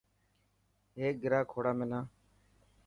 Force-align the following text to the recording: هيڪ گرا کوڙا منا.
هيڪ 0.99 1.15
گرا 1.23 1.39
کوڙا 1.51 1.71
منا. 1.77 1.99